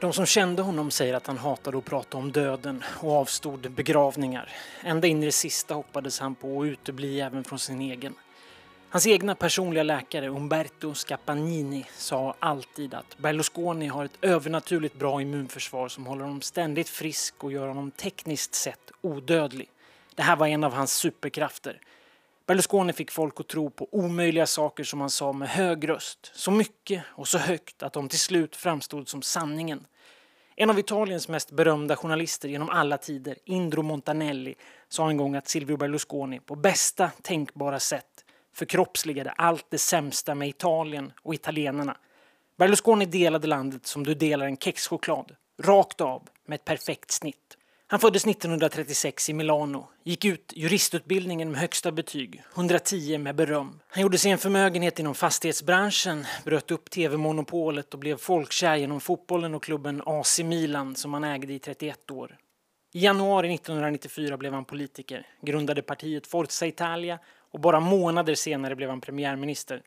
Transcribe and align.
De 0.00 0.12
som 0.12 0.26
kände 0.26 0.62
honom 0.62 0.90
säger 0.90 1.14
att 1.14 1.26
han 1.26 1.38
hatade 1.38 1.78
att 1.78 1.84
prata 1.84 2.16
om 2.16 2.32
döden 2.32 2.84
och 3.00 3.12
avstod 3.12 3.70
begravningar. 3.70 4.52
Ända 4.82 5.06
in 5.06 5.22
i 5.22 5.26
det 5.26 5.32
sista 5.32 5.74
hoppades 5.74 6.20
han 6.20 6.34
på 6.34 6.62
att 6.62 6.66
utebli 6.66 7.20
även 7.20 7.44
från 7.44 7.58
sin 7.58 7.80
egen. 7.80 8.14
Hans 8.90 9.06
egna 9.06 9.34
personliga 9.34 9.82
läkare 9.82 10.28
Umberto 10.28 10.94
Scapagnini 10.94 11.86
sa 11.96 12.34
alltid 12.38 12.94
att 12.94 13.18
Berlusconi 13.18 13.86
har 13.86 14.04
ett 14.04 14.18
övernaturligt 14.22 14.98
bra 14.98 15.20
immunförsvar 15.20 15.88
som 15.88 16.06
håller 16.06 16.24
honom 16.24 16.42
ständigt 16.42 16.88
frisk 16.88 17.44
och 17.44 17.52
gör 17.52 17.68
honom 17.68 17.90
tekniskt 17.90 18.54
sett 18.54 18.92
odödlig. 19.00 19.68
Det 20.14 20.22
här 20.22 20.36
var 20.36 20.46
en 20.46 20.64
av 20.64 20.72
hans 20.72 20.92
superkrafter. 20.92 21.80
Berlusconi 22.46 22.92
fick 22.92 23.10
folk 23.10 23.40
att 23.40 23.48
tro 23.48 23.70
på 23.70 23.88
omöjliga 23.92 24.46
saker 24.46 24.84
som 24.84 25.00
han 25.00 25.10
sa 25.10 25.32
med 25.32 25.48
hög 25.48 25.88
röst. 25.88 26.30
Så 26.34 26.50
mycket 26.50 27.02
och 27.08 27.28
så 27.28 27.38
högt 27.38 27.82
att 27.82 27.92
de 27.92 28.08
till 28.08 28.18
slut 28.18 28.56
framstod 28.56 29.08
som 29.08 29.22
sanningen. 29.22 29.86
En 30.56 30.70
av 30.70 30.78
Italiens 30.78 31.28
mest 31.28 31.50
berömda 31.50 31.96
journalister 31.96 32.48
genom 32.48 32.70
alla 32.70 32.98
tider, 32.98 33.38
Indro 33.44 33.82
Montanelli, 33.82 34.54
sa 34.88 35.10
en 35.10 35.16
gång 35.16 35.36
att 35.36 35.48
Silvio 35.48 35.76
Berlusconi 35.76 36.40
på 36.40 36.54
bästa 36.54 37.10
tänkbara 37.22 37.80
sätt 37.80 38.24
förkroppsligade 38.54 39.30
allt 39.30 39.66
det 39.70 39.78
sämsta 39.78 40.34
med 40.34 40.48
Italien 40.48 41.12
och 41.22 41.34
italienarna. 41.34 41.96
Berlusconi 42.58 43.04
delade 43.06 43.46
landet 43.46 43.86
som 43.86 44.04
du 44.04 44.14
delar 44.14 44.46
en 44.46 44.56
kexchoklad, 44.56 45.36
rakt 45.62 46.00
av 46.00 46.28
med 46.46 46.54
ett 46.54 46.64
perfekt 46.64 47.10
snitt. 47.10 47.56
Han 47.88 48.00
föddes 48.00 48.26
1936 48.26 49.30
i 49.30 49.32
Milano, 49.32 49.88
gick 50.04 50.24
ut 50.24 50.52
juristutbildningen 50.56 51.50
med 51.50 51.60
högsta 51.60 51.92
betyg, 51.92 52.42
110 52.54 53.18
med 53.18 53.34
beröm. 53.34 53.80
Han 53.88 54.02
gjorde 54.02 54.18
sig 54.18 54.30
en 54.30 54.38
förmögenhet 54.38 54.98
inom 54.98 55.14
fastighetsbranschen, 55.14 56.24
bröt 56.44 56.70
upp 56.70 56.90
tv-monopolet 56.90 57.94
och 57.94 58.00
blev 58.00 58.16
folkkär 58.16 58.76
genom 58.76 59.00
fotbollen 59.00 59.54
och 59.54 59.62
klubben 59.62 60.02
AC 60.06 60.40
Milan 60.44 60.94
som 60.94 61.14
han 61.14 61.24
ägde 61.24 61.52
i 61.52 61.58
31 61.58 62.10
år. 62.10 62.36
I 62.92 63.00
januari 63.00 63.54
1994 63.54 64.36
blev 64.36 64.52
han 64.52 64.64
politiker, 64.64 65.26
grundade 65.42 65.82
partiet 65.82 66.26
Forza 66.26 66.66
Italia 66.66 67.18
och 67.50 67.60
bara 67.60 67.80
månader 67.80 68.34
senare 68.34 68.76
blev 68.76 68.90
han 68.90 69.00
premiärminister. 69.00 69.82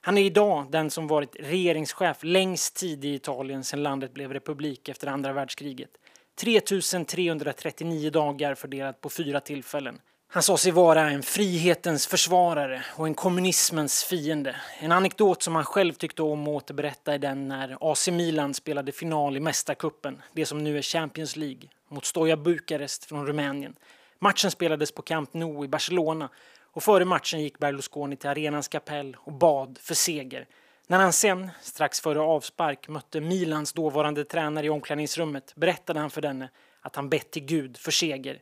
Han 0.00 0.18
är 0.18 0.22
idag 0.22 0.66
den 0.70 0.90
som 0.90 1.06
varit 1.06 1.36
regeringschef 1.40 2.16
längst 2.22 2.76
tid 2.76 3.04
i 3.04 3.14
Italien 3.14 3.64
sedan 3.64 3.82
landet 3.82 4.14
blev 4.14 4.32
republik 4.32 4.88
efter 4.88 5.06
andra 5.06 5.32
världskriget. 5.32 5.90
3339 6.36 8.10
dagar 8.10 8.54
fördelat 8.54 9.00
på 9.00 9.10
fyra 9.10 9.40
tillfällen. 9.40 9.98
Han 10.28 10.42
sa 10.42 10.56
sig 10.56 10.72
vara 10.72 11.10
en 11.10 11.22
frihetens 11.22 12.06
försvarare 12.06 12.84
och 12.96 13.06
en 13.06 13.14
kommunismens 13.14 14.04
fiende. 14.04 14.56
En 14.78 14.92
anekdot 14.92 15.42
som 15.42 15.54
han 15.54 15.64
själv 15.64 15.92
tyckte 15.92 16.22
om 16.22 16.42
att 16.42 16.48
återberätta 16.48 17.14
är 17.14 17.18
den 17.18 17.48
när 17.48 17.92
AC 17.92 18.08
Milan 18.08 18.54
spelade 18.54 18.92
final 18.92 19.36
i 19.36 19.40
Mästarkuppen, 19.40 20.22
det 20.32 20.46
som 20.46 20.64
nu 20.64 20.78
är 20.78 20.82
Champions 20.82 21.36
League, 21.36 21.68
mot 21.88 22.04
Stoja 22.04 22.36
Bukarest 22.36 23.04
från 23.04 23.26
Rumänien. 23.26 23.74
Matchen 24.18 24.50
spelades 24.50 24.92
på 24.92 25.02
Camp 25.02 25.34
Nou 25.34 25.64
i 25.64 25.68
Barcelona 25.68 26.28
och 26.72 26.82
före 26.82 27.04
matchen 27.04 27.40
gick 27.40 27.58
Berlusconi 27.58 28.16
till 28.16 28.30
arenans 28.30 28.68
kapell 28.68 29.16
och 29.20 29.32
bad 29.32 29.78
för 29.80 29.94
seger. 29.94 30.46
När 30.86 30.98
han 30.98 31.12
sen, 31.12 31.50
strax 31.60 32.00
före 32.00 32.20
avspark, 32.20 32.88
mötte 32.88 33.20
Milans 33.20 33.72
dåvarande 33.72 34.24
tränare 34.24 34.66
i 34.66 34.70
omklädningsrummet 34.70 35.54
berättade 35.54 36.00
han 36.00 36.10
för 36.10 36.20
denne 36.20 36.48
att 36.80 36.96
han 36.96 37.08
bett 37.08 37.30
till 37.30 37.44
Gud 37.44 37.76
för 37.76 37.90
seger. 37.90 38.40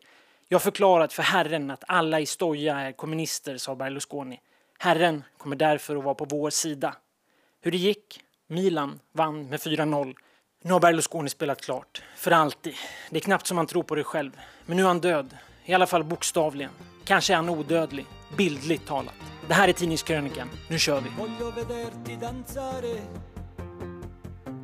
Jag 0.48 0.58
har 0.58 0.60
förklarat 0.60 1.12
för 1.12 1.22
Herren 1.22 1.70
att 1.70 1.84
alla 1.86 2.20
i 2.20 2.26
Stoja 2.26 2.80
är 2.80 2.92
kommunister, 2.92 3.56
sa 3.56 3.74
Berlusconi. 3.74 4.40
Herren 4.78 5.24
kommer 5.38 5.56
därför 5.56 5.96
att 5.96 6.04
vara 6.04 6.14
på 6.14 6.24
vår 6.24 6.50
sida. 6.50 6.94
Hur 7.60 7.70
det 7.70 7.78
gick? 7.78 8.20
Milan 8.46 9.00
vann 9.12 9.48
med 9.48 9.60
4-0. 9.60 10.14
Nu 10.62 10.72
har 10.72 10.80
Berlusconi 10.80 11.28
spelat 11.28 11.60
klart. 11.60 12.02
För 12.16 12.30
alltid. 12.30 12.74
Det 13.10 13.16
är 13.16 13.20
knappt 13.20 13.46
som 13.46 13.56
man 13.56 13.66
tror 13.66 13.82
på 13.82 13.94
det 13.94 14.04
själv. 14.04 14.40
Men 14.66 14.76
nu 14.76 14.82
är 14.82 14.86
han 14.86 15.00
död. 15.00 15.36
I 15.64 15.74
alla 15.74 15.86
fall 15.86 16.04
bokstavligen. 16.04 16.72
Kanske 17.04 17.32
är 17.32 17.36
han 17.36 17.48
odödlig. 17.48 18.06
Bildligt 18.36 18.86
talat. 18.86 19.14
Det 19.48 19.54
här 19.54 19.68
är 19.68 19.72
Tidningskrönikan. 19.72 20.48
Nu 20.68 20.78
kör 20.78 21.00
vi! 21.00 21.10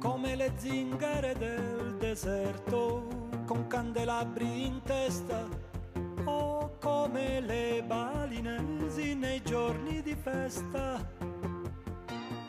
Come 0.02 0.36
le 0.36 0.50
zingare 0.58 1.34
del 1.34 1.98
deserto 2.00 3.02
con 3.48 3.64
candelabri 3.70 4.64
in 4.66 4.80
testa 4.86 5.48
o 6.26 6.70
come 6.80 7.40
le 7.40 7.82
balinesi 7.88 9.14
nei 9.14 9.40
giorni 9.44 10.02
di 10.02 10.14
festa 10.14 11.00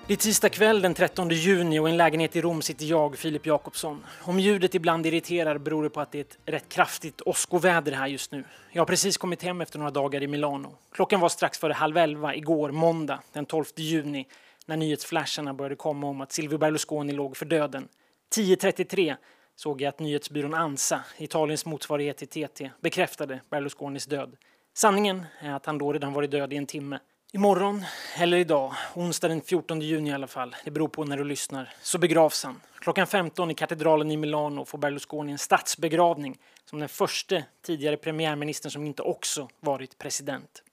det 0.10 0.14
är 0.14 0.18
tisdag 0.18 0.50
kväll 0.50 0.82
den 0.82 0.94
13 0.94 1.30
juni 1.30 1.80
och 1.80 1.90
i 1.90 1.92
en 1.92 1.98
lägenhet 1.98 2.36
i 2.36 2.42
Rom 2.42 2.62
sitter 2.62 2.86
jag, 2.86 3.18
Filip 3.18 3.46
Jakobsson. 3.46 4.06
Om 4.22 4.40
ljudet 4.40 4.76
ibland 4.76 5.06
irriterar 5.06 5.58
beror 5.58 5.84
det 5.84 5.90
på 5.90 6.02
att 6.02 6.12
det 6.12 6.18
är 6.18 6.22
ett 6.22 6.38
rätt 6.46 6.70
kraftigt 6.70 7.22
åskoväder 7.22 7.92
här 7.92 8.08
just 8.08 8.32
nu. 8.32 8.44
Jag 8.72 8.82
har 8.82 8.86
precis 8.86 9.18
kommit 9.18 9.44
hem 9.44 9.62
efter 9.62 9.80
några 9.80 9.92
dagar 9.92 10.24
i 10.24 10.28
Milano. 10.28 10.72
Klockan 10.92 11.20
var 11.20 11.30
strax 11.30 11.60
före 11.60 11.74
halv 11.74 11.98
elva 11.98 12.36
igår, 12.36 12.72
måndag 12.72 13.20
den 13.34 13.46
12 13.46 13.66
juni, 13.76 14.28
när 14.66 14.78
nyhetsflasharna 14.78 15.54
började 15.54 15.76
komma 15.76 16.08
om 16.08 16.22
att 16.22 16.32
Silvio 16.32 16.58
Berlusconi 16.58 17.14
låg 17.14 17.38
för 17.38 17.46
döden. 17.46 17.88
10.33 18.36 19.16
såg 19.56 19.82
jag 19.82 19.90
att 19.90 20.00
nyhetsbyrån 20.00 20.54
Ansa, 20.54 21.04
Italiens 21.18 21.66
motsvarighet 21.66 22.18
till 22.18 22.48
TT, 22.48 22.72
bekräftade 22.82 23.40
Berlusconis 23.50 24.06
död. 24.06 24.36
Sanningen 24.74 25.26
är 25.40 25.54
att 25.54 25.66
han 25.66 25.78
då 25.78 25.94
redan 25.94 26.14
varit 26.14 26.32
död 26.32 26.54
i 26.54 26.58
en 26.58 26.66
timme. 26.66 27.00
Imorgon, 27.32 27.86
eller 28.18 28.38
idag, 28.38 28.74
onsdag 28.96 29.28
den 29.28 29.42
14 29.42 29.82
juni 29.82 30.10
i 30.10 30.14
alla 30.14 30.28
fall, 30.28 30.56
det 30.66 30.72
beror 30.72 30.88
på 30.88 31.06
när 31.06 31.18
du 31.18 31.24
lyssnar, 31.24 31.74
så 31.82 31.98
begravs 31.98 32.44
han. 32.44 32.62
Klockan 32.80 33.08
15 33.08 33.52
i 33.52 33.54
katedralen 33.54 34.12
i 34.12 34.18
Milano 34.18 34.66
får 34.66 34.78
Berlusconi 34.78 35.32
en 35.32 35.38
statsbegravning 35.38 36.40
som 36.66 36.80
den 36.80 36.90
första 36.90 37.44
tidigare 37.66 37.98
premiärministern 37.98 38.72
som 38.72 38.86
inte 38.86 39.02
också 39.02 39.50
varit 39.60 39.98
president. 39.98 40.64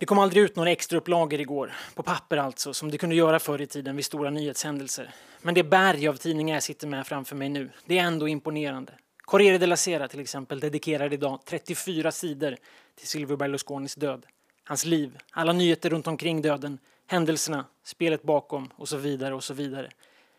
Det 0.00 0.06
kom 0.06 0.18
aldrig 0.18 0.42
ut 0.42 0.56
några 0.56 0.70
extra 0.70 0.98
upplagor 0.98 1.40
igår, 1.40 1.72
på 1.94 2.02
papper 2.02 2.36
alltså, 2.36 2.74
som 2.74 2.90
det 2.90 2.98
kunde 2.98 3.16
göra 3.16 3.38
förr 3.38 3.60
i 3.60 3.66
tiden 3.66 3.96
vid 3.96 4.04
stora 4.04 4.30
nyhetshändelser. 4.30 5.10
Men 5.42 5.54
det 5.54 5.64
berg 5.64 6.08
av 6.08 6.14
tidningar 6.14 6.56
jag 6.56 6.62
sitter 6.62 6.86
med 6.86 7.06
framför 7.06 7.36
mig 7.36 7.48
nu, 7.48 7.70
det 7.86 7.98
är 7.98 8.02
ändå 8.02 8.28
imponerande. 8.28 8.92
Corriere 9.24 9.58
della 9.58 9.76
Sera 9.76 10.08
till 10.08 10.20
exempel 10.20 10.60
dedikerar 10.60 11.12
idag 11.12 11.40
34 11.44 12.12
sidor 12.12 12.56
till 12.94 13.08
Silvio 13.08 13.36
Berlusconis 13.36 13.94
död. 13.94 14.26
Hans 14.64 14.84
liv, 14.84 15.18
alla 15.30 15.52
nyheter 15.52 15.90
runt 15.90 16.06
omkring 16.06 16.42
döden, 16.42 16.78
händelserna, 17.06 17.64
spelet 17.82 18.22
bakom 18.22 18.70
och 18.76 18.88
så 18.88 18.96
vidare 18.96 19.34
och 19.34 19.44
så 19.44 19.54
vidare. 19.54 19.90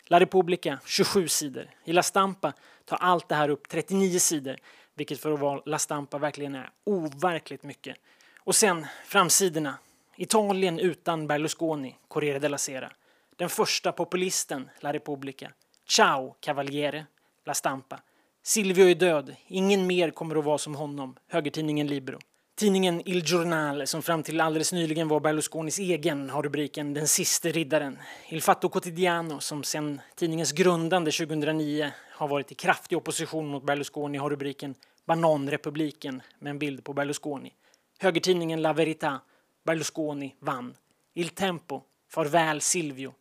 La 0.06 0.20
Repubblica 0.20 0.80
27 0.86 1.28
sidor. 1.28 1.70
I 1.84 1.94
La 1.94 2.04
Stampa 2.04 2.54
tar 2.86 2.98
allt 2.98 3.30
det 3.30 3.36
här 3.36 3.50
upp 3.50 3.70
39 3.70 4.20
sidor, 4.20 4.58
vilket 4.94 5.20
för 5.20 5.32
att 5.32 5.40
vara 5.40 5.62
La 5.66 5.80
Stampa 5.80 6.18
verkligen 6.18 6.56
är 6.56 6.70
overkligt 6.84 7.64
mycket. 7.64 7.98
Och 8.38 8.56
sen 8.56 8.88
framsidorna. 9.06 9.78
Italien 10.16 10.80
utan 10.80 11.28
Berlusconi, 11.28 11.96
Corriere 12.08 12.40
della 12.40 12.58
Sera. 12.58 12.92
Den 13.36 13.50
första 13.50 13.92
populisten, 13.92 14.70
La 14.80 14.94
Repubblica. 14.94 15.52
Ciao, 15.88 16.36
Cavaliere, 16.40 17.06
La 17.46 17.54
Stampa. 17.54 18.00
Silvio 18.46 18.90
är 18.90 18.96
död. 18.96 19.36
Ingen 19.48 19.88
mer 19.88 20.12
kommer 20.12 20.36
att 20.36 20.46
vara 20.46 20.58
som 20.58 20.76
honom. 20.76 21.16
Högertidningen 21.28 21.88
Libero. 21.88 22.20
Tidningen 22.56 23.02
Il 23.06 23.24
Giornale, 23.26 23.88
som 23.88 24.02
fram 24.02 24.24
till 24.24 24.42
alldeles 24.42 24.74
nyligen 24.74 25.08
var 25.08 25.20
Berlusconis 25.20 25.80
egen, 25.80 26.30
har 26.30 26.44
rubriken 26.44 26.94
Den 26.94 27.08
siste 27.08 27.52
riddaren. 27.52 28.00
Il 28.30 28.42
Fatto 28.42 28.70
Quotidiano, 28.70 29.40
som 29.40 29.64
sedan 29.64 30.02
tidningens 30.16 30.52
grundande 30.52 31.12
2009 31.12 31.92
har 32.12 32.28
varit 32.28 32.52
i 32.52 32.56
kraftig 32.56 32.98
opposition 32.98 33.48
mot 33.48 33.64
Berlusconi, 33.64 34.18
har 34.18 34.30
rubriken 34.30 34.76
Bananrepubliken 35.06 36.22
med 36.40 36.50
en 36.50 36.60
bild 36.60 36.84
på 36.84 36.94
Berlusconi. 36.94 37.54
Högertidningen 38.00 38.62
La 38.62 38.74
Verità, 38.74 39.22
Berlusconi 39.66 40.36
vann. 40.40 40.76
Il 41.14 41.30
Tempo, 41.30 41.82
Farväl 42.10 42.62
Silvio. 42.62 43.14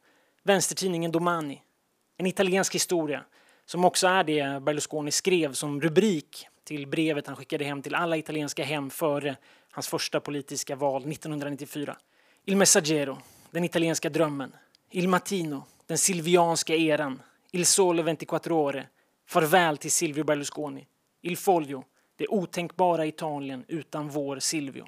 Vänstertidningen 0.42 1.12
Domani, 1.12 1.62
en 2.16 2.26
italiensk 2.26 2.74
historia 2.74 3.24
som 3.72 3.84
också 3.84 4.06
är 4.06 4.24
det 4.24 4.62
Berlusconi 4.62 5.10
skrev 5.10 5.52
som 5.52 5.80
rubrik 5.80 6.46
till 6.64 6.86
brevet 6.86 7.26
han 7.26 7.36
skickade 7.36 7.64
hem 7.64 7.82
till 7.82 7.94
alla 7.94 8.16
italienska 8.16 8.64
hem 8.64 8.90
före 8.90 9.36
hans 9.70 9.88
första 9.88 10.20
politiska 10.20 10.76
val 10.76 11.02
1994. 11.02 11.96
Il 12.44 12.56
Messaggero, 12.56 13.19
den 13.50 13.64
italienska 13.64 14.10
drömmen. 14.10 14.52
Il 14.90 15.08
Mattino, 15.08 15.62
den 15.86 15.98
silvianska 15.98 16.74
eran. 16.74 17.22
Il 17.52 17.66
Sole 17.66 18.16
24 18.16 18.54
Ore, 18.54 18.86
farväl 19.26 19.76
till 19.76 19.92
Silvio 19.92 20.24
Berlusconi. 20.24 20.86
Il 21.22 21.36
Foglio, 21.36 21.84
det 22.16 22.28
otänkbara 22.28 23.06
Italien 23.06 23.64
utan 23.69 24.08
vår 24.08 24.38
Silvio. 24.38 24.86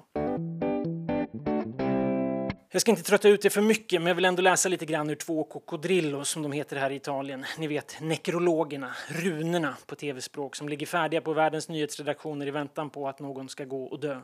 Jag 2.75 2.81
ska 2.81 2.91
inte 2.91 3.03
trötta 3.03 3.29
ut 3.29 3.45
er 3.45 3.49
för 3.49 3.61
mycket, 3.61 4.01
men 4.01 4.07
jag 4.07 4.15
vill 4.15 4.25
ändå 4.25 4.41
läsa 4.41 4.69
lite 4.69 4.85
grann 4.85 5.09
ur 5.09 5.15
två 5.15 5.43
kokodrillo 5.43 6.25
som 6.25 6.41
de 6.41 6.51
heter 6.51 6.75
här 6.75 6.89
i 6.89 6.95
Italien. 6.95 7.45
Ni 7.57 7.67
vet 7.67 7.97
nekrologerna, 8.01 8.95
runorna 9.07 9.77
på 9.85 9.95
tv-språk 9.95 10.55
som 10.55 10.69
ligger 10.69 10.85
färdiga 10.85 11.21
på 11.21 11.33
världens 11.33 11.69
nyhetsredaktioner 11.69 12.47
i 12.47 12.51
väntan 12.51 12.89
på 12.89 13.07
att 13.07 13.19
någon 13.19 13.49
ska 13.49 13.65
gå 13.65 13.83
och 13.83 13.99
dö. 13.99 14.21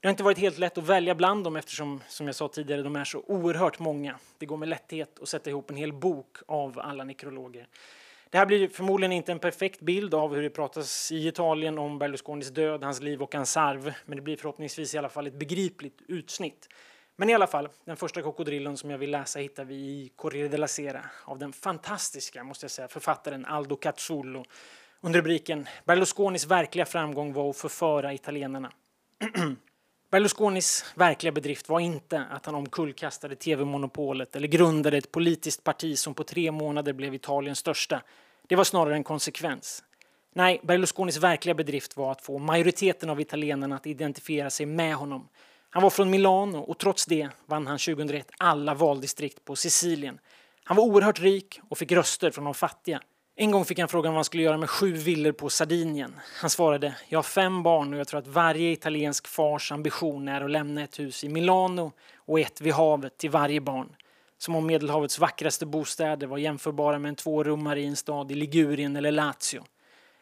Det 0.00 0.08
har 0.08 0.10
inte 0.10 0.22
varit 0.22 0.38
helt 0.38 0.58
lätt 0.58 0.78
att 0.78 0.86
välja 0.86 1.14
bland 1.14 1.44
dem 1.44 1.56
eftersom, 1.56 2.02
som 2.08 2.26
jag 2.26 2.36
sa 2.36 2.48
tidigare, 2.48 2.82
de 2.82 2.96
är 2.96 3.04
så 3.04 3.22
oerhört 3.26 3.78
många. 3.78 4.18
Det 4.38 4.46
går 4.46 4.56
med 4.56 4.68
lätthet 4.68 5.18
att 5.22 5.28
sätta 5.28 5.50
ihop 5.50 5.70
en 5.70 5.76
hel 5.76 5.92
bok 5.92 6.36
av 6.46 6.78
alla 6.78 7.04
nekrologer. 7.04 7.68
Det 8.30 8.38
här 8.38 8.46
blir 8.46 8.68
förmodligen 8.68 9.12
inte 9.12 9.32
en 9.32 9.38
perfekt 9.38 9.80
bild 9.80 10.14
av 10.14 10.34
hur 10.34 10.42
det 10.42 10.50
pratas 10.50 11.12
i 11.12 11.28
Italien 11.28 11.78
om 11.78 11.98
Berlusconis 11.98 12.50
död, 12.50 12.84
hans 12.84 13.00
liv 13.00 13.22
och 13.22 13.34
hans 13.34 13.56
arv, 13.56 13.92
men 14.06 14.16
det 14.16 14.22
blir 14.22 14.36
förhoppningsvis 14.36 14.94
i 14.94 14.98
alla 14.98 15.08
fall 15.08 15.26
ett 15.26 15.38
begripligt 15.38 16.02
utsnitt. 16.08 16.68
Men 17.16 17.30
i 17.30 17.34
alla 17.34 17.46
fall, 17.46 17.68
den 17.84 17.96
första 17.96 18.22
krokodillen 18.22 18.76
som 18.76 18.90
jag 18.90 18.98
vill 18.98 19.10
läsa 19.10 19.38
hittar 19.38 19.64
vi 19.64 19.74
i 19.74 20.12
Corriere 20.16 20.48
della 20.48 20.68
Sera 20.68 21.04
av 21.24 21.38
den 21.38 21.52
fantastiska, 21.52 22.44
måste 22.44 22.64
jag 22.64 22.70
säga, 22.70 22.88
författaren 22.88 23.44
Aldo 23.44 23.76
Cazzullo 23.76 24.44
under 25.00 25.18
rubriken 25.18 25.68
Berlusconis 25.84 26.46
verkliga 26.46 26.86
framgång 26.86 27.32
var 27.32 27.50
att 27.50 27.56
förföra 27.56 28.14
italienarna. 28.14 28.72
Berlusconis 30.10 30.84
verkliga 30.94 31.32
bedrift 31.32 31.68
var 31.68 31.80
inte 31.80 32.24
att 32.30 32.46
han 32.46 32.54
omkullkastade 32.54 33.36
tv-monopolet 33.36 34.36
eller 34.36 34.48
grundade 34.48 34.96
ett 34.96 35.12
politiskt 35.12 35.64
parti 35.64 35.98
som 35.98 36.14
på 36.14 36.24
tre 36.24 36.50
månader 36.50 36.92
blev 36.92 37.14
Italiens 37.14 37.58
största. 37.58 38.02
Det 38.46 38.56
var 38.56 38.64
snarare 38.64 38.94
en 38.94 39.04
konsekvens. 39.04 39.84
Nej, 40.32 40.60
Berlusconis 40.62 41.16
verkliga 41.16 41.54
bedrift 41.54 41.96
var 41.96 42.12
att 42.12 42.22
få 42.22 42.38
majoriteten 42.38 43.10
av 43.10 43.20
italienarna 43.20 43.76
att 43.76 43.86
identifiera 43.86 44.50
sig 44.50 44.66
med 44.66 44.94
honom. 44.94 45.28
Han 45.74 45.82
var 45.82 45.90
från 45.90 46.10
Milano 46.10 46.58
och 46.58 46.78
trots 46.78 47.06
det 47.06 47.28
vann 47.46 47.66
han 47.66 47.78
2001 47.78 48.30
alla 48.38 48.74
valdistrikt 48.74 49.44
på 49.44 49.56
Sicilien. 49.56 50.18
Han 50.64 50.76
var 50.76 50.84
oerhört 50.84 51.20
rik 51.20 51.60
och 51.68 51.78
fick 51.78 51.92
röster 51.92 52.30
från 52.30 52.44
de 52.44 52.54
fattiga. 52.54 53.00
En 53.36 53.50
gång 53.50 53.64
fick 53.64 53.78
han 53.78 53.88
frågan 53.88 54.12
vad 54.12 54.18
han 54.18 54.24
skulle 54.24 54.42
göra 54.42 54.58
med 54.58 54.70
sju 54.70 54.92
villor 54.92 55.32
på 55.32 55.50
Sardinien. 55.50 56.20
Han 56.40 56.50
svarade, 56.50 56.94
jag 57.08 57.18
har 57.18 57.22
fem 57.22 57.62
barn 57.62 57.94
och 57.94 58.00
jag 58.00 58.08
tror 58.08 58.18
att 58.18 58.26
varje 58.26 58.72
italiensk 58.72 59.26
fars 59.26 59.72
ambition 59.72 60.28
är 60.28 60.40
att 60.40 60.50
lämna 60.50 60.82
ett 60.82 60.98
hus 60.98 61.24
i 61.24 61.28
Milano 61.28 61.92
och 62.16 62.40
ett 62.40 62.60
vid 62.60 62.72
havet 62.72 63.18
till 63.18 63.30
varje 63.30 63.60
barn. 63.60 63.96
Som 64.38 64.56
om 64.56 64.66
Medelhavets 64.66 65.18
vackraste 65.18 65.66
bostäder 65.66 66.26
var 66.26 66.38
jämförbara 66.38 66.98
med 66.98 67.08
en 67.08 67.16
tvårummare 67.16 67.80
i 67.80 67.86
en 67.86 67.96
stad 67.96 68.32
i 68.32 68.34
Ligurien 68.34 68.96
eller 68.96 69.12
Lazio. 69.12 69.64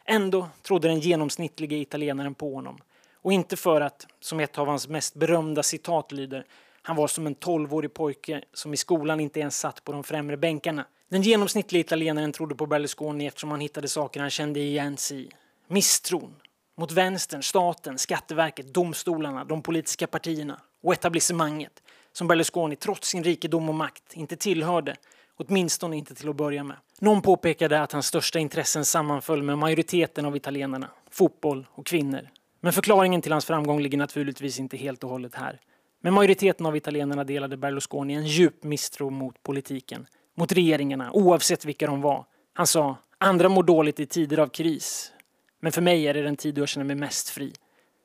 Ändå 0.05 0.47
trodde 0.61 0.87
den 0.87 0.99
genomsnittliga 0.99 1.77
italienaren 1.77 2.35
på 2.35 2.53
honom. 2.53 2.77
Och 3.23 3.33
inte 3.33 3.57
för 3.57 3.81
att, 3.81 4.07
som 4.19 4.39
ett 4.39 4.57
av 4.57 4.67
hans 4.67 4.87
mest 4.87 5.13
berömda 5.15 5.63
citat 5.63 6.11
lyder, 6.11 6.45
han 6.81 6.95
var 6.95 7.07
som 7.07 7.27
en 7.27 7.35
tolvårig 7.35 7.93
pojke 7.93 8.43
som 8.53 8.73
i 8.73 8.77
skolan 8.77 9.19
inte 9.19 9.39
ens 9.39 9.59
satt 9.59 9.83
på 9.83 9.91
de 9.91 10.03
främre 10.03 10.37
bänkarna. 10.37 10.85
Den 11.09 11.21
genomsnittliga 11.21 11.79
italienaren 11.81 12.31
trodde 12.31 12.55
på 12.55 12.65
Berlusconi 12.65 13.27
eftersom 13.27 13.51
han 13.51 13.59
hittade 13.59 13.87
saker 13.87 14.19
han 14.19 14.29
kände 14.29 14.59
igen 14.59 14.97
sig 14.97 15.25
i. 15.25 15.29
Misstron 15.67 16.35
mot 16.77 16.91
vänstern, 16.91 17.43
staten, 17.43 17.97
Skatteverket, 17.97 18.73
domstolarna, 18.73 19.45
de 19.45 19.61
politiska 19.61 20.07
partierna 20.07 20.59
och 20.81 20.93
etablissemanget 20.93 21.83
som 22.11 22.27
Berlusconi 22.27 22.75
trots 22.75 23.07
sin 23.07 23.23
rikedom 23.23 23.69
och 23.69 23.75
makt 23.75 24.13
inte 24.13 24.35
tillhörde, 24.35 24.95
åtminstone 25.37 25.97
inte 25.97 26.15
till 26.15 26.29
att 26.29 26.35
börja 26.35 26.63
med. 26.63 26.77
Någon 26.99 27.21
påpekade 27.21 27.81
att 27.81 27.91
hans 27.91 28.07
största 28.07 28.39
intressen 28.39 28.85
sammanföll 28.85 29.43
med 29.43 29.57
majoriteten 29.57 30.25
av 30.25 30.35
italienarna, 30.35 30.89
fotboll 31.11 31.67
och 31.71 31.85
kvinnor. 31.85 32.29
Men 32.63 32.73
förklaringen 32.73 33.21
till 33.21 33.31
hans 33.31 33.45
framgång 33.45 33.81
ligger 33.81 33.97
naturligtvis 33.97 34.59
inte 34.59 34.77
helt 34.77 35.03
och 35.03 35.09
hållet 35.09 35.35
här. 35.35 35.59
Men 36.01 36.13
majoriteten 36.13 36.65
av 36.65 36.77
italienarna 36.77 37.23
delade 37.23 37.57
Berlusconi 37.57 38.13
en 38.13 38.25
djup 38.25 38.63
misstro 38.63 39.09
mot 39.09 39.43
politiken 39.43 40.07
mot 40.35 40.51
regeringarna, 40.51 41.11
oavsett 41.11 41.65
vilka 41.65 41.87
de 41.87 42.01
var. 42.01 42.25
Han 42.53 42.67
sa, 42.67 42.97
andra 43.17 43.49
mår 43.49 43.63
dåligt 43.63 43.99
i 43.99 44.05
tider 44.05 44.37
av 44.37 44.47
kris. 44.47 45.11
Men 45.59 45.71
för 45.71 45.81
mig 45.81 46.07
är 46.07 46.13
det 46.13 46.21
den 46.21 46.35
tid 46.35 46.55
då 46.55 46.61
jag 46.61 46.69
känner 46.69 46.85
mig 46.85 46.95
mest 46.95 47.29
fri. 47.29 47.53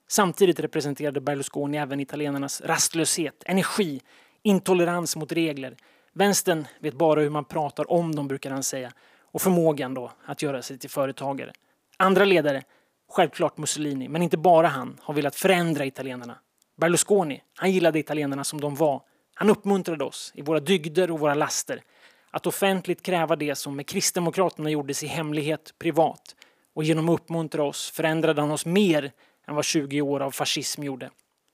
Samtidigt 0.08 0.60
representerade 0.60 1.20
Berlusconi 1.20 1.78
även 1.78 2.00
italienarnas 2.00 2.60
rastlöshet, 2.60 3.42
energi, 3.46 4.00
intolerans 4.42 5.16
mot 5.16 5.32
regler. 5.32 5.76
Vänstern 6.12 6.66
vet 6.80 6.94
bara 6.94 7.20
hur 7.20 7.30
man 7.30 7.44
pratar 7.44 7.92
om 7.92 8.14
dem, 8.14 8.28
brukar 8.28 8.50
han 8.50 8.62
säga, 8.62 8.92
och 9.22 9.42
förmågan 9.42 9.94
då 9.94 10.12
att 10.24 10.42
göra 10.42 10.62
sig 10.62 10.78
till 10.78 10.90
företagare. 10.90 11.52
Andra 11.96 12.24
ledare, 12.24 12.62
självklart 13.10 13.58
Mussolini, 13.58 14.08
men 14.08 14.22
inte 14.22 14.36
bara 14.36 14.68
han, 14.68 15.00
har 15.02 15.14
velat 15.14 15.36
förändra 15.36 15.86
italienarna. 15.86 16.38
Berlusconi, 16.76 17.42
han 17.56 17.72
gillade 17.72 17.98
italienarna 17.98 18.44
som 18.44 18.60
de 18.60 18.74
var. 18.74 19.02
Han 19.34 19.50
uppmuntrade 19.50 20.04
oss 20.04 20.32
i 20.34 20.42
våra 20.42 20.60
dygder 20.60 21.10
och 21.10 21.20
våra 21.20 21.34
laster. 21.34 21.82
Att 22.30 22.46
offentligt 22.46 23.02
kräva 23.02 23.36
det 23.36 23.54
som 23.54 23.76
med 23.76 23.86
Kristdemokraterna 23.86 24.70
gjordes 24.70 25.02
i 25.02 25.06
hemlighet 25.06 25.74
privat 25.78 26.36
och 26.74 26.84
genom 26.84 27.08
att 27.08 27.20
uppmuntra 27.20 27.64
oss 27.64 27.90
förändrade 27.90 28.40
han 28.40 28.50
oss 28.50 28.66
mer 28.66 29.12
än 29.48 29.54
vad 29.54 29.64
20 29.64 30.00
år 30.00 30.20
av 30.20 30.30
fascism 30.30 30.82
gjorde. 30.82 31.10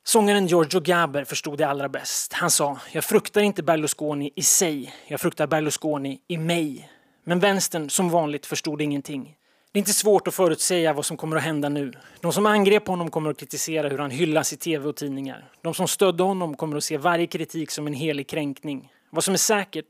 Sångaren 0.06 0.46
Giorgio 0.46 0.80
Gaber 0.80 1.24
förstod 1.24 1.58
det 1.58 1.68
allra 1.68 1.88
bäst. 1.88 2.32
Han 2.32 2.50
sa, 2.50 2.78
jag 2.92 3.04
fruktar 3.04 3.40
inte 3.40 3.62
Berlusconi 3.62 4.30
i 4.36 4.42
sig, 4.42 4.94
jag 5.06 5.20
fruktar 5.20 5.46
Berlusconi 5.46 6.20
i 6.28 6.38
mig. 6.38 6.90
Men 7.24 7.40
vänstern, 7.40 7.90
som 7.90 8.10
vanligt, 8.10 8.46
förstod 8.46 8.82
ingenting. 8.82 9.36
Det 9.74 9.78
är 9.78 9.80
inte 9.80 9.92
svårt 9.92 10.28
att 10.28 10.34
förutsäga 10.34 10.92
vad 10.92 11.06
som 11.06 11.16
kommer 11.16 11.36
att 11.36 11.42
hända 11.42 11.68
nu. 11.68 11.92
De 12.20 12.32
som 12.32 12.46
angrep 12.46 12.86
honom 12.86 13.10
kommer 13.10 13.30
att 13.30 13.36
kritisera 13.36 13.88
hur 13.88 13.98
han 13.98 14.10
hyllas 14.10 14.52
i 14.52 14.56
tv 14.56 14.88
och 14.88 14.96
tidningar. 14.96 15.50
De 15.62 15.74
som 15.74 15.88
stödde 15.88 16.22
honom 16.22 16.56
kommer 16.56 16.76
att 16.76 16.84
se 16.84 16.96
varje 16.96 17.26
kritik 17.26 17.70
som 17.70 17.86
en 17.86 17.92
helig 17.92 18.28
kränkning. 18.28 18.92
Vad 19.10 19.24
som 19.24 19.34
är 19.34 19.38
säkert 19.38 19.86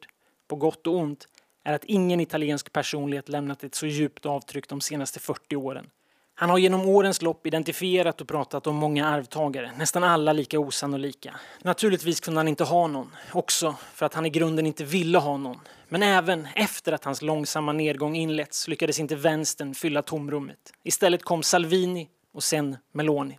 på 0.48 0.56
gott 0.56 0.86
och 0.86 0.96
ont, 0.96 1.28
är 1.64 1.72
att 1.72 1.84
ingen 1.84 2.20
italiensk 2.20 2.72
personlighet 2.72 3.28
lämnat 3.28 3.64
ett 3.64 3.74
så 3.74 3.86
djupt 3.86 4.26
avtryck 4.26 4.68
de 4.68 4.80
senaste 4.80 5.20
40 5.20 5.56
åren. 5.56 5.86
Han 6.34 6.50
har 6.50 6.58
genom 6.58 6.88
årens 6.88 7.22
lopp 7.22 7.46
identifierat 7.46 8.20
och 8.20 8.28
pratat 8.28 8.66
om 8.66 8.76
många 8.76 9.08
arvtagare, 9.08 9.72
nästan 9.78 10.04
alla 10.04 10.32
lika 10.32 10.58
osannolika. 10.58 11.34
Naturligtvis 11.62 12.20
kunde 12.20 12.38
han 12.38 12.48
inte 12.48 12.64
ha 12.64 12.86
någon, 12.86 13.16
också 13.32 13.74
för 13.94 14.06
att 14.06 14.14
han 14.14 14.26
i 14.26 14.30
grunden 14.30 14.66
inte 14.66 14.84
ville 14.84 15.18
ha 15.18 15.36
någon. 15.36 15.60
Men 15.94 16.02
även 16.02 16.48
efter 16.56 16.92
att 16.92 17.04
hans 17.04 17.22
långsamma 17.22 17.72
nedgång 17.72 18.16
inletts 18.16 18.68
lyckades 18.68 18.98
inte 18.98 19.16
vänstern 19.16 19.74
fylla 19.74 20.02
tomrummet. 20.02 20.58
Istället 20.82 21.22
kom 21.22 21.42
Salvini 21.42 22.08
och 22.32 22.42
sen 22.42 22.76
Meloni. 22.92 23.38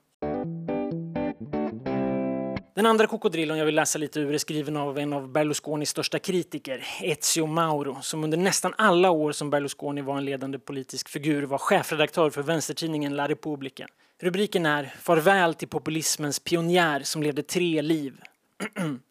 Den 2.75 2.85
andra 2.85 3.07
krokodillen 3.07 3.57
jag 3.57 3.65
vill 3.65 3.75
läsa 3.75 3.99
lite 3.99 4.19
ur 4.19 4.33
är 4.33 4.37
skriven 4.37 4.77
av 4.77 4.99
en 4.99 5.13
av 5.13 5.31
Berlusconis 5.31 5.89
största 5.89 6.19
kritiker, 6.19 6.85
Ezio 7.01 7.45
Mauro, 7.45 7.97
som 8.01 8.23
under 8.23 8.37
nästan 8.37 8.73
alla 8.77 9.11
år 9.11 9.31
som 9.31 9.49
Berlusconi 9.49 10.01
var 10.01 10.17
en 10.17 10.25
ledande 10.25 10.59
politisk 10.59 11.09
figur 11.09 11.43
var 11.43 11.57
chefredaktör 11.57 12.29
för 12.29 12.41
vänstertidningen 12.41 13.15
La 13.15 13.27
Repubblica. 13.27 13.87
Rubriken 14.21 14.65
är 14.65 14.93
Farväl 14.99 15.53
till 15.53 15.67
populismens 15.67 16.39
pionjär 16.39 16.99
som 17.03 17.23
levde 17.23 17.43
tre 17.43 17.81
liv. 17.81 18.21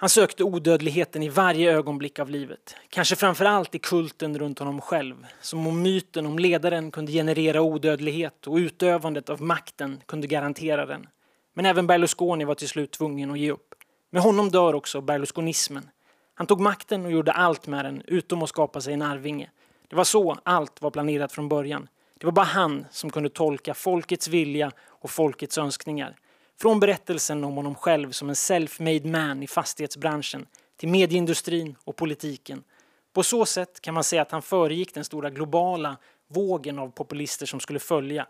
Han 0.00 0.08
sökte 0.08 0.44
odödligheten 0.44 1.22
i 1.22 1.28
varje 1.28 1.72
ögonblick 1.72 2.18
av 2.18 2.30
livet. 2.30 2.76
Kanske 2.88 3.16
framför 3.16 3.44
allt 3.44 3.74
i 3.74 3.78
kulten 3.78 4.38
runt 4.38 4.58
honom 4.58 4.80
själv. 4.80 5.26
Som 5.40 5.66
om 5.66 5.82
myten 5.82 6.26
om 6.26 6.38
ledaren 6.38 6.90
kunde 6.90 7.12
generera 7.12 7.62
odödlighet 7.62 8.46
och 8.46 8.56
utövandet 8.56 9.30
av 9.30 9.42
makten 9.42 10.00
kunde 10.06 10.26
garantera 10.26 10.86
den. 10.86 11.06
Men 11.54 11.66
även 11.66 11.86
Berlusconi 11.86 12.44
var 12.44 12.54
till 12.54 12.68
slut 12.68 12.90
tvungen 12.90 13.30
att 13.30 13.38
ge 13.38 13.50
upp. 13.50 13.74
Med 14.10 14.22
honom 14.22 14.50
dör 14.50 14.74
också 14.74 15.00
berlusconismen. 15.00 15.90
Han 16.34 16.46
tog 16.46 16.60
makten 16.60 17.04
och 17.04 17.12
gjorde 17.12 17.32
allt 17.32 17.66
med 17.66 17.84
den, 17.84 18.02
utom 18.06 18.42
att 18.42 18.48
skapa 18.48 18.80
sig 18.80 18.94
en 18.94 19.02
arvinge. 19.02 19.50
Det 19.88 19.96
var 19.96 20.04
så 20.04 20.36
allt 20.42 20.82
var 20.82 20.90
planerat 20.90 21.32
från 21.32 21.48
början. 21.48 21.88
Det 22.18 22.26
var 22.26 22.32
bara 22.32 22.46
han 22.46 22.86
som 22.90 23.10
kunde 23.10 23.28
tolka 23.28 23.74
folkets 23.74 24.28
vilja 24.28 24.72
och 24.80 25.10
folkets 25.10 25.58
önskningar. 25.58 26.16
Från 26.60 26.80
berättelsen 26.80 27.44
om 27.44 27.56
honom 27.56 27.74
själv 27.74 28.10
som 28.10 28.28
en 28.28 28.34
self-made 28.34 29.08
man 29.08 29.42
i 29.42 29.46
fastighetsbranschen 29.46 30.46
till 30.76 30.88
medieindustrin 30.88 31.76
och 31.84 31.96
politiken. 31.96 32.64
På 33.12 33.22
så 33.22 33.46
sätt 33.46 33.80
kan 33.80 33.94
man 33.94 34.04
säga 34.04 34.22
att 34.22 34.30
han 34.30 34.42
föregick 34.42 34.94
den 34.94 35.04
stora 35.04 35.30
globala 35.30 35.96
vågen 36.28 36.78
av 36.78 36.90
populister 36.90 37.46
som 37.46 37.60
skulle 37.60 37.78
följa. 37.78 38.26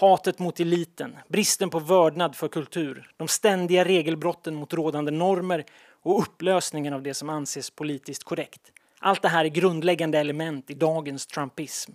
Hatet 0.00 0.38
mot 0.38 0.60
eliten, 0.60 1.16
bristen 1.28 1.70
på 1.70 1.78
vördnad 1.78 2.36
för 2.36 2.48
kultur, 2.48 3.10
de 3.16 3.28
ständiga 3.28 3.84
regelbrotten 3.84 4.54
mot 4.54 4.74
rådande 4.74 5.10
normer 5.10 5.64
och 6.02 6.22
upplösningen 6.22 6.94
av 6.94 7.02
det 7.02 7.14
som 7.14 7.28
anses 7.28 7.70
politiskt 7.70 8.24
korrekt. 8.24 8.72
Allt 8.98 9.22
det 9.22 9.28
här 9.28 9.44
är 9.44 9.48
grundläggande 9.48 10.18
element 10.18 10.70
i 10.70 10.74
dagens 10.74 11.26
trumpism. 11.26 11.92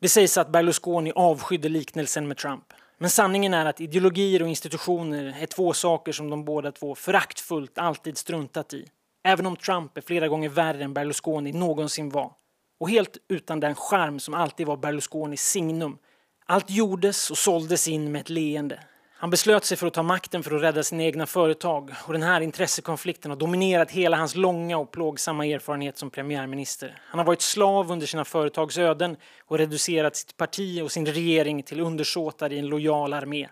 Det 0.00 0.08
sägs 0.08 0.38
att 0.38 0.52
Berlusconi 0.52 1.12
avskydde 1.14 1.68
liknelsen 1.68 2.28
med 2.28 2.36
Trump. 2.36 2.72
Men 3.02 3.10
sanningen 3.10 3.54
är 3.54 3.66
att 3.66 3.80
ideologier 3.80 4.42
och 4.42 4.48
institutioner 4.48 5.36
är 5.40 5.46
två 5.46 5.72
saker 5.72 6.12
som 6.12 6.30
de 6.30 6.44
båda 6.44 6.72
två 6.72 6.94
föraktfullt 6.94 7.78
alltid 7.78 8.18
struntat 8.18 8.74
i. 8.74 8.86
Även 9.24 9.46
om 9.46 9.56
Trump 9.56 9.96
är 9.96 10.00
flera 10.00 10.28
gånger 10.28 10.48
värre 10.48 10.84
än 10.84 10.94
Berlusconi 10.94 11.52
någonsin 11.52 12.10
var. 12.10 12.32
Och 12.80 12.90
helt 12.90 13.16
utan 13.28 13.60
den 13.60 13.74
charm 13.74 14.20
som 14.20 14.34
alltid 14.34 14.66
var 14.66 14.76
Berlusconis 14.76 15.42
signum 15.42 15.98
allt 16.46 16.70
gjordes 16.70 17.30
och 17.30 17.38
såldes 17.38 17.88
in 17.88 18.12
med 18.12 18.20
ett 18.20 18.30
leende. 18.30 18.80
Han 19.22 19.30
beslöt 19.30 19.64
sig 19.64 19.76
för 19.76 19.86
att 19.86 19.94
ta 19.94 20.02
makten 20.02 20.42
för 20.42 20.56
att 20.56 20.62
rädda 20.62 20.82
sina 20.82 21.02
egna 21.02 21.26
företag 21.26 21.90
och 22.06 22.12
den 22.12 22.22
här 22.22 22.40
intressekonflikten 22.40 23.30
har 23.30 23.38
dominerat 23.38 23.90
hela 23.90 24.16
hans 24.16 24.34
långa 24.34 24.78
och 24.78 24.90
plågsamma 24.90 25.46
erfarenhet 25.46 25.98
som 25.98 26.10
premiärminister. 26.10 27.00
Han 27.04 27.18
har 27.18 27.26
varit 27.26 27.42
slav 27.42 27.92
under 27.92 28.06
sina 28.06 28.24
företags 28.24 28.78
öden 28.78 29.16
och 29.46 29.58
reducerat 29.58 30.16
sitt 30.16 30.36
parti 30.36 30.82
och 30.82 30.92
sin 30.92 31.06
regering 31.06 31.62
till 31.62 31.80
undersåtar 31.80 32.52
i 32.52 32.58
en 32.58 32.66
lojal 32.66 33.12
armé. 33.12 33.48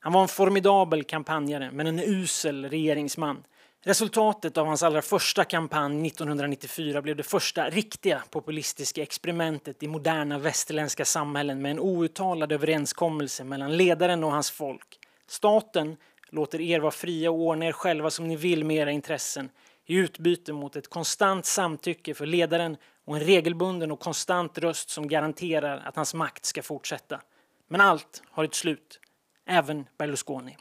Han 0.00 0.12
var 0.12 0.22
en 0.22 0.28
formidabel 0.28 1.04
kampanjare, 1.04 1.70
men 1.72 1.86
en 1.86 1.98
usel 1.98 2.64
regeringsman. 2.68 3.44
Resultatet 3.84 4.58
av 4.58 4.66
hans 4.66 4.82
allra 4.82 5.02
första 5.02 5.44
kampanj 5.44 6.06
1994 6.06 7.02
blev 7.02 7.16
det 7.16 7.22
första 7.22 7.70
riktiga 7.70 8.22
populistiska 8.30 9.02
experimentet 9.02 9.82
i 9.82 9.88
moderna 9.88 10.38
västerländska 10.38 11.04
samhällen 11.04 11.62
med 11.62 11.70
en 11.70 11.80
outtalad 11.80 12.52
överenskommelse 12.52 13.44
mellan 13.44 13.76
ledaren 13.76 14.24
och 14.24 14.32
hans 14.32 14.50
folk. 14.50 14.98
Staten 15.32 15.96
låter 16.30 16.60
er 16.60 16.80
vara 16.80 16.90
fria 16.90 17.30
och 17.30 17.38
ordna 17.38 17.66
er 17.66 17.72
själva 17.72 18.10
som 18.10 18.28
ni 18.28 18.36
vill 18.36 18.64
med 18.64 18.76
era 18.76 18.90
intressen 18.90 19.50
i 19.86 19.94
utbyte 19.94 20.52
mot 20.52 20.76
ett 20.76 20.90
konstant 20.90 21.46
samtycke 21.46 22.14
för 22.14 22.26
ledaren 22.26 22.76
och 23.04 23.16
en 23.16 23.22
regelbunden 23.22 23.92
och 23.92 24.00
konstant 24.00 24.58
röst 24.58 24.90
som 24.90 25.08
garanterar 25.08 25.82
att 25.84 25.96
hans 25.96 26.14
makt 26.14 26.44
ska 26.44 26.62
fortsätta. 26.62 27.20
Men 27.68 27.80
allt 27.80 28.22
har 28.30 28.44
ett 28.44 28.54
slut, 28.54 29.00
även 29.46 29.86
Berlusconi. 29.98 30.56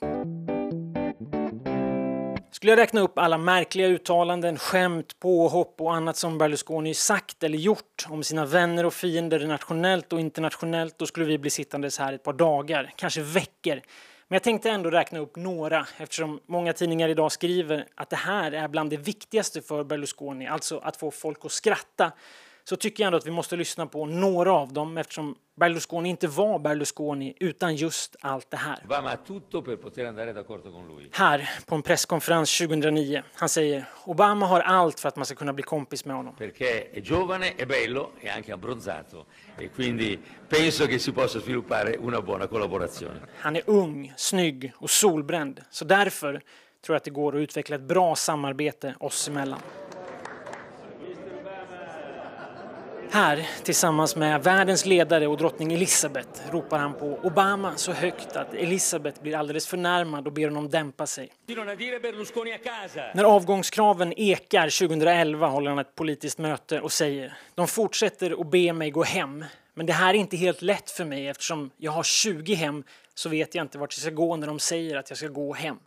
Skulle 2.51 2.71
jag 2.71 2.79
räkna 2.79 3.01
upp 3.01 3.17
alla 3.17 3.37
märkliga 3.37 3.87
uttalanden, 3.87 4.57
skämt, 4.57 5.19
påhopp 5.19 5.81
och 5.81 5.95
annat 5.95 6.17
som 6.17 6.37
Berlusconi 6.37 6.93
sagt 6.93 7.43
eller 7.43 7.57
gjort 7.57 8.05
om 8.09 8.23
sina 8.23 8.45
vänner 8.45 8.85
och 8.85 8.93
fiender 8.93 9.47
nationellt 9.47 10.13
och 10.13 10.19
internationellt, 10.19 10.97
då 10.97 11.05
skulle 11.05 11.25
vi 11.25 11.37
bli 11.37 11.49
sittandes 11.49 11.99
här 11.99 12.13
ett 12.13 12.23
par 12.23 12.33
dagar, 12.33 12.93
kanske 12.95 13.21
veckor. 13.21 13.81
Men 14.31 14.35
jag 14.35 14.43
tänkte 14.43 14.69
ändå 14.69 14.89
räkna 14.89 15.19
upp 15.19 15.35
några 15.35 15.87
eftersom 15.97 16.39
många 16.45 16.73
tidningar 16.73 17.09
idag 17.09 17.31
skriver 17.31 17.87
att 17.95 18.09
det 18.09 18.15
här 18.15 18.51
är 18.51 18.67
bland 18.67 18.89
det 18.89 18.97
viktigaste 18.97 19.61
för 19.61 19.83
Berlusconi, 19.83 20.47
alltså 20.47 20.77
att 20.77 20.97
få 20.97 21.11
folk 21.11 21.45
att 21.45 21.51
skratta 21.51 22.11
så 22.63 22.75
tycker 22.75 23.03
jag 23.03 23.07
ändå 23.07 23.17
att 23.17 23.25
vi 23.25 23.31
måste 23.31 23.55
lyssna 23.55 23.85
på 23.85 24.05
några 24.05 24.53
av 24.53 24.73
dem 24.73 24.97
eftersom 24.97 25.35
Berlusconi 25.55 26.09
inte 26.09 26.27
var 26.27 26.59
Berlusconi 26.59 27.33
utan 27.39 27.75
just 27.75 28.15
allt 28.21 28.51
det 28.51 28.57
här. 28.57 28.79
Här 31.11 31.49
på 31.65 31.75
en 31.75 31.81
presskonferens 31.81 32.57
2009. 32.57 33.23
Han 33.33 33.49
säger 33.49 33.85
Obama 34.05 34.45
har 34.45 34.59
allt 34.59 34.99
för 34.99 35.07
att 35.09 35.15
man 35.15 35.25
ska 35.25 35.35
kunna 35.35 35.53
bli 35.53 35.63
kompis 35.63 36.05
med 36.05 36.15
honom. 36.15 36.35
Perché 36.35 36.91
è 36.93 37.01
giovane, 37.01 37.55
è 37.57 37.65
bello 37.65 38.11
e 38.21 38.29
anche 38.29 38.53
abbronzato 38.53 39.25
e 39.57 39.69
quindi 39.75 40.19
penso 40.49 40.87
che 40.87 40.99
si 40.99 41.11
possa 41.11 41.39
sviluppare 41.39 41.97
una 41.99 42.21
buona 42.21 42.47
collaborazione. 42.47 43.19
Han 43.39 43.55
är 43.55 43.63
ung, 43.65 44.13
snygg 44.17 44.71
och 44.75 44.89
solbränd 44.89 45.61
så 45.69 45.85
därför 45.85 46.31
tror 46.85 46.93
jag 46.93 46.95
att 46.95 47.03
det 47.03 47.11
går 47.11 47.35
att 47.35 47.41
utveckla 47.41 47.75
ett 47.75 47.81
bra 47.81 48.15
samarbete 48.15 48.95
oss 48.99 49.27
emellan. 49.27 49.59
Här, 53.13 53.49
tillsammans 53.63 54.15
med 54.15 54.43
världens 54.43 54.85
ledare 54.85 55.27
och 55.27 55.37
drottning 55.37 55.73
Elizabeth, 55.73 56.51
ropar 56.51 56.79
han 56.79 56.93
på 56.93 57.19
Obama 57.23 57.75
så 57.75 57.91
högt 57.91 58.35
att 58.35 58.53
Elizabeth 58.53 59.21
blir 59.21 59.35
alldeles 59.35 59.67
förnärmad 59.67 60.27
och 60.27 60.33
ber 60.33 60.47
honom 60.47 60.69
dämpa 60.69 61.07
sig. 61.07 61.29
När 63.13 63.23
avgångskraven 63.23 64.13
ekar 64.17 64.87
2011 64.87 65.47
håller 65.47 65.69
han 65.69 65.79
ett 65.79 65.95
politiskt 65.95 66.37
möte 66.37 66.81
och 66.81 66.91
säger 66.91 67.33
De 67.55 67.67
fortsätter 67.67 68.41
att 68.41 68.51
be 68.51 68.73
mig 68.73 68.91
gå 68.91 69.03
hem, 69.03 69.45
men 69.73 69.85
det 69.85 69.93
här 69.93 70.13
är 70.13 70.17
inte 70.17 70.37
helt 70.37 70.61
lätt 70.61 70.91
för 70.91 71.05
mig 71.05 71.27
eftersom 71.27 71.71
jag 71.77 71.91
har 71.91 72.03
20 72.03 72.53
hem 72.53 72.83
så 73.13 73.29
vet 73.29 73.55
jag 73.55 73.63
inte 73.63 73.77
vart 73.77 73.93
jag 73.93 74.01
ska 74.01 74.11
gå 74.11 74.35
när 74.35 74.47
de 74.47 74.59
säger 74.59 74.97
att 74.97 75.09
jag 75.09 75.17
ska 75.17 75.27
gå 75.27 75.53
hem. 75.53 75.77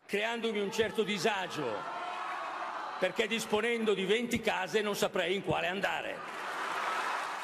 Perché 3.00 3.26
disponendo 3.26 3.94
di 3.94 4.06
20 4.06 4.38
case 4.38 4.82
non 4.82 4.94
saprei 4.94 5.34
in 5.34 5.42
quale 5.42 5.68
andare. 5.68 6.16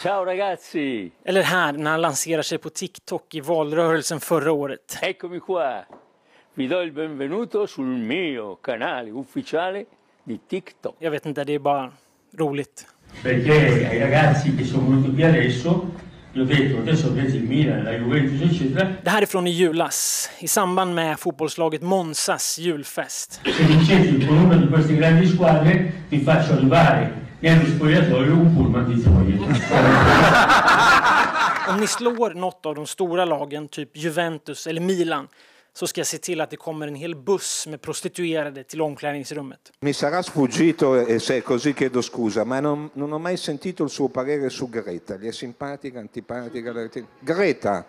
Ciao 0.02 0.24
ragazzi! 0.24 1.12
Eller 1.24 1.42
här 1.42 1.72
när 1.72 1.90
han 1.90 2.00
lanserar 2.00 2.42
sig 2.42 2.58
på 2.58 2.70
TikTok 2.70 3.34
i 3.34 3.40
valrörelsen 3.40 4.20
förra 4.20 4.52
året. 4.52 4.98
Eccomi 5.02 5.40
qua! 5.40 5.84
Vi 6.54 6.66
do 6.66 6.82
il 6.82 6.92
benvenuto 6.92 7.66
sul 7.66 7.84
mio 7.84 8.54
canale 8.54 9.10
ufficiale 9.10 9.84
di 10.24 10.38
TikTok. 10.38 10.96
Jag 10.98 11.10
vet 11.10 11.26
inte, 11.26 11.44
det 11.44 11.54
är 11.54 11.58
bara 11.58 11.92
roligt. 12.38 12.86
Perché 13.22 13.86
ai 13.90 13.98
ragazzi 13.98 14.56
che 14.58 14.64
sono 14.64 14.90
venuti 14.90 15.14
qui 15.14 15.22
adesso 15.22 15.86
gli 16.32 16.40
ho 16.40 16.44
detto 16.44 16.78
adesso 16.78 17.06
avete 17.08 17.36
il 17.36 17.44
Milan, 17.44 17.84
la 17.84 17.92
Juventus 17.92 18.50
eccetera. 18.50 18.88
Det 19.04 19.10
här 19.10 19.22
är 19.22 19.26
från 19.26 19.46
i 19.46 19.50
julas, 19.50 20.30
i 20.38 20.48
samband 20.48 20.94
med 20.94 21.18
fotbollslaget 21.18 21.82
Monsas 21.82 22.58
julfest. 22.58 23.40
Se 23.44 23.62
vincete 23.62 24.26
con 24.26 24.38
una 24.38 24.56
di 24.56 24.66
queste 24.66 24.94
grandi 24.94 25.26
squadre 25.26 25.92
vi 26.08 26.20
faccio 26.20 26.52
arrivare 26.52 27.19
un 27.40 28.54
pullman 28.54 28.88
di 28.88 29.02
gioia. 29.02 29.38
Om 31.68 31.80
ni 31.80 31.86
slår 31.86 32.34
något 32.34 32.66
av 32.66 32.74
de 32.74 32.86
stora 32.86 33.24
lagen, 33.24 33.68
typ 33.68 33.96
Juventus 33.96 34.66
eller 34.66 34.80
Milan, 34.80 35.28
så 35.72 35.86
ska 35.86 36.00
jag 36.00 36.06
se 36.06 36.18
till 36.18 36.40
att 36.40 36.50
det 36.50 36.56
kommer 36.56 36.88
en 36.88 36.94
hel 36.94 37.16
buss 37.16 37.66
med 37.66 37.80
prostituerade 37.80 38.64
till 38.64 38.80
omklädningsrummet. 38.80 39.72
Mi 39.80 39.92
sarà 39.92 40.22
sfuggito 40.22 41.06
e 41.06 41.18
se 41.18 41.36
è 41.36 41.42
così 41.42 41.72
chiedo 41.72 42.02
scusa, 42.02 42.44
ma 42.44 42.60
non, 42.60 42.90
non 42.94 43.12
ho 43.12 43.18
mai 43.18 43.36
sentito 43.36 43.84
il 43.84 43.90
suo 43.90 44.08
parere 44.08 44.50
su 44.50 44.68
Greta. 44.68 45.16
Gli 45.16 45.28
è 45.28 45.32
simpatica, 45.32 46.00
antipatica? 46.00 46.72
Greta, 47.20 47.86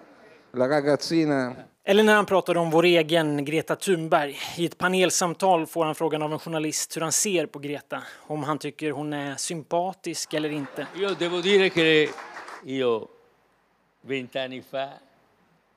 la 0.52 0.68
ragazzina... 0.68 1.70
Eller 1.84 2.04
när 2.04 2.16
han 2.16 2.26
pratade 2.26 2.60
om 2.60 2.70
vår 2.70 2.86
egen 2.86 3.46
Greta 3.46 3.76
Thunberg. 3.76 4.38
I 4.58 4.66
ett 4.66 4.78
panelsamtal 4.78 5.68
får 5.68 5.86
han 5.86 5.96
frågan 5.96 6.22
av 6.22 6.34
en 6.34 6.40
journalist 6.40 6.98
hur 6.98 7.02
han 7.02 7.12
ser 7.12 7.46
på 7.46 7.60
Greta. 7.60 8.04
Om 8.28 8.44
han 8.44 8.58
tycker 8.58 8.92
hon 8.92 9.14
är 9.14 9.36
sympatisk 9.36 10.34
eller 10.34 10.50
inte. 10.50 10.88
Io 10.96 11.10
devo 11.10 11.42
dire 11.42 11.70
che 11.70 12.10
io 12.66 13.08
vent'anni 14.02 14.62
fa 14.72 14.90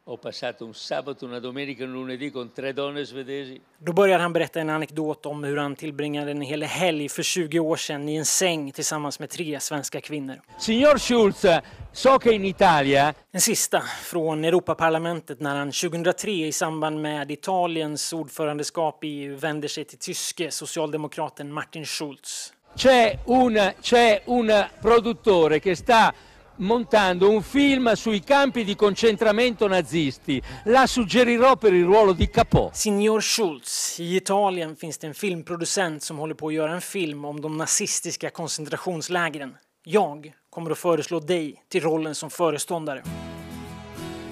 ho 0.06 0.18
passato 0.18 0.66
un 0.66 0.74
sabato, 0.74 1.24
una 1.24 1.38
domenica 1.38 1.84
un 1.84 1.92
lunedì 1.92 2.30
con 2.30 2.52
tre 2.52 2.74
donne 2.74 3.06
svedesi. 3.06 3.60
Då 3.78 3.92
börjar 3.92 4.18
han 4.18 4.32
berätta 4.32 4.60
en 4.60 4.70
anekdot 4.70 5.26
om 5.26 5.44
hur 5.44 5.56
han 5.56 5.76
tillbringade 5.76 6.30
en 6.30 6.40
hel 6.40 6.62
helg 6.62 7.08
för 7.08 7.22
20 7.22 7.58
år 7.60 7.76
sedan 7.76 8.08
i 8.08 8.16
en 8.16 8.24
säng 8.24 8.72
tillsammans 8.72 9.18
med 9.18 9.30
tre 9.30 9.60
svenska 9.60 10.00
kvinnor. 10.00 10.40
Signor 10.58 10.98
Schulz, 10.98 11.44
so 11.92 12.18
che 12.18 12.32
in 12.32 12.44
Italia 12.44 13.14
En 13.32 13.40
sista 13.40 13.80
från 13.80 14.44
Europaparlamentet 14.44 15.40
när 15.40 15.56
han 15.56 15.72
2003 15.72 16.30
i 16.30 16.52
samband 16.52 17.00
med 17.00 17.30
Italiens 17.30 18.12
ordförandeskap 18.12 19.04
i 19.04 19.08
EU 19.08 19.36
vänder 19.36 19.68
sig 19.68 19.84
till 19.84 19.98
tyske 19.98 20.50
socialdemokraten 20.50 21.52
Martin 21.52 21.86
Schulz. 21.86 22.52
c'è 22.76 23.18
un, 23.24 23.72
c'è 23.80 24.22
un 24.24 24.64
produttore 24.80 25.60
che 25.60 25.76
sta 25.76 26.12
montando 26.56 27.30
un 27.30 27.42
film 27.42 27.92
sui 27.94 28.20
campi 28.20 28.64
di 28.64 28.76
concentramento 28.76 29.68
nazisti. 29.68 30.42
La 30.64 30.86
suggerirò 30.86 31.56
per 31.56 31.72
il 31.72 31.84
ruolo 31.84 32.12
di 32.12 32.28
Capò. 32.28 32.70
Signor 32.72 33.22
Schulz, 33.22 33.98
i 33.98 34.14
Italien 34.14 34.76
finns 34.76 34.98
det 34.98 35.06
en 35.06 35.14
filmproducent 35.14 36.02
som 36.02 36.18
håller 36.18 36.34
på 36.34 36.48
att 36.48 36.54
göra 36.54 36.72
en 36.72 36.80
film 36.80 37.24
om 37.24 37.40
de 37.40 37.56
nazistiska 37.56 38.30
koncentrationslägren. 38.30 39.56
Jag 39.84 40.32
kommer 40.50 40.70
att 40.70 40.78
föreslå 40.78 41.20
dig 41.20 41.64
till 41.68 41.82
rollen 41.82 42.14
som 42.14 42.30
föreståndare. 42.30 43.02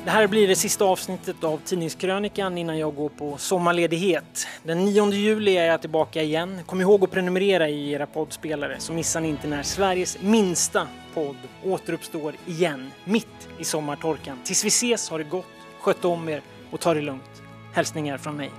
Det 0.05 0.11
här 0.11 0.27
blir 0.27 0.49
det 0.49 0.57
sista 0.57 0.85
avsnittet 0.85 1.45
av 1.45 1.59
Tidningskrönikan 1.65 2.59
innan 2.59 2.79
jag 2.79 2.95
går 2.95 3.09
på 3.09 3.37
sommarledighet. 3.39 4.47
Den 4.63 4.85
9 4.85 5.11
juli 5.13 5.57
är 5.57 5.65
jag 5.65 5.81
tillbaka 5.81 6.23
igen. 6.23 6.61
Kom 6.67 6.81
ihåg 6.81 7.05
att 7.05 7.11
prenumerera 7.11 7.69
i 7.69 7.93
era 7.93 8.07
poddspelare 8.07 8.77
så 8.79 8.93
missar 8.93 9.21
ni 9.21 9.29
inte 9.29 9.49
när 9.49 9.63
Sveriges 9.63 10.19
minsta 10.21 10.89
podd 11.15 11.37
återuppstår 11.65 12.35
igen, 12.47 12.91
mitt 13.05 13.49
i 13.59 13.65
sommartorkan. 13.65 14.39
Tills 14.45 14.65
vi 14.65 14.69
ses, 14.69 15.11
har 15.11 15.19
det 15.19 15.25
gott, 15.25 15.47
sköt 15.81 16.05
om 16.05 16.29
er 16.29 16.43
och 16.71 16.81
ta 16.81 16.95
det 16.95 17.01
lugnt. 17.01 17.43
Hälsningar 17.75 18.19
från 18.19 18.37
mig. 18.37 18.51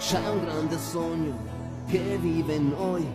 C'è 0.00 0.18
un 0.30 0.44
grande 0.44 0.76
sogno 0.78 1.34
che 1.90 2.18
vive 2.22 2.54
in 2.54 2.68
noi, 2.78 3.06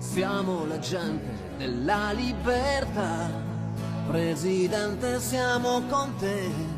siamo 0.00 0.66
la 0.66 0.78
gente 0.78 1.26
della 1.58 2.12
libertà. 2.12 3.30
Presidente, 4.10 5.20
siamo 5.20 5.82
con 5.90 6.14
te, 6.20 6.77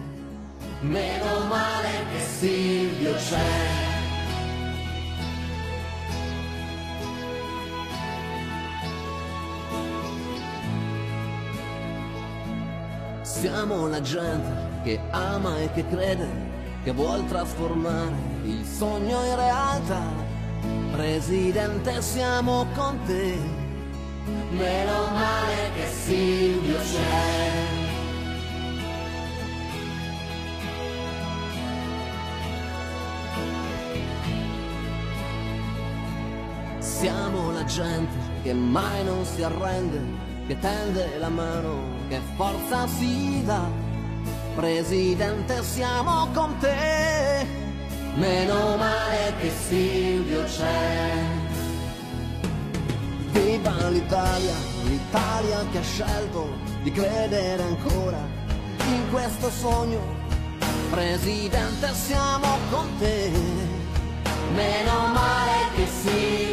meno 0.80 1.44
male 1.46 1.88
che 2.10 2.20
Silvio 2.20 3.14
c'è. 3.14 3.88
Siamo 13.22 13.86
la 13.88 14.00
gente 14.00 14.68
che 14.82 15.00
ama 15.10 15.58
e 15.58 15.72
che 15.72 15.86
crede, 15.88 16.28
che 16.84 16.92
vuol 16.92 17.26
trasformare 17.26 18.14
il 18.44 18.64
sogno 18.64 19.24
in 19.24 19.36
realtà. 19.36 20.28
Presidente, 20.92 22.02
siamo 22.02 22.66
con 22.74 22.98
te, 23.06 23.38
meno 24.50 25.06
male 25.12 25.70
che 25.74 25.86
Silvio 25.86 26.76
c'è. 26.76 27.79
Siamo 37.00 37.50
la 37.50 37.64
gente 37.64 38.14
che 38.42 38.52
mai 38.52 39.02
non 39.04 39.24
si 39.24 39.42
arrende, 39.42 40.02
che 40.46 40.58
tende 40.58 41.16
la 41.16 41.30
mano, 41.30 41.80
che 42.10 42.20
forza 42.36 42.86
si 42.86 43.42
dà. 43.42 43.66
Presidente, 44.54 45.62
siamo 45.62 46.28
con 46.34 46.58
te. 46.58 47.46
Meno 48.16 48.76
male 48.76 49.32
che 49.40 49.50
Silvio 49.66 50.44
c'è. 50.44 51.12
Viva 53.30 53.88
l'Italia, 53.88 54.56
l'Italia 54.84 55.64
che 55.72 55.78
ha 55.78 55.82
scelto 55.82 56.50
di 56.82 56.92
credere 56.92 57.62
ancora 57.62 58.18
in 58.88 59.10
questo 59.10 59.48
sogno. 59.48 60.02
Presidente, 60.90 61.94
siamo 61.94 62.58
con 62.70 62.90
te. 62.98 63.30
Meno 64.54 65.06
male 65.14 65.68
che 65.76 65.86
Silvio 65.86 66.28
c'è. 66.28 66.49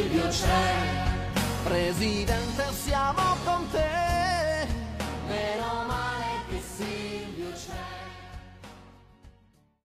Presidente 1.63 2.63
siamo 2.73 3.16